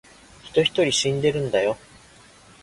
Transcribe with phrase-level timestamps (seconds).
[0.51, 1.77] 人一人死んでるんだよ